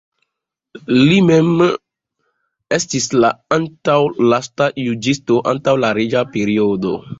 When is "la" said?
3.25-3.31, 5.85-5.95